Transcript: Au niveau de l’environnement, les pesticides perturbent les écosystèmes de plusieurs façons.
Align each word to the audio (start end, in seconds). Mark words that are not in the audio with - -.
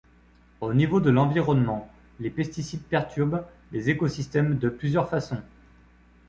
Au 0.61 0.73
niveau 0.73 0.99
de 0.99 1.11
l’environnement, 1.11 1.87
les 2.19 2.31
pesticides 2.31 2.81
perturbent 2.81 3.45
les 3.71 3.91
écosystèmes 3.91 4.57
de 4.57 4.67
plusieurs 4.67 5.07
façons. 5.07 5.43